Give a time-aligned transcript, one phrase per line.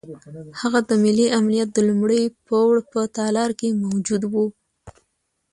[0.59, 4.45] هغه د ملي امنیت د لومړي پوړ په تالار کې موجود وو.